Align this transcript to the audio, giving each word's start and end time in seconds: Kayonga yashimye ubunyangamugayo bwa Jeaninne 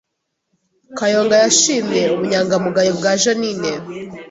Kayonga 0.97 1.35
yashimye 1.43 2.01
ubunyangamugayo 2.13 2.91
bwa 2.99 3.11
Jeaninne 3.21 3.71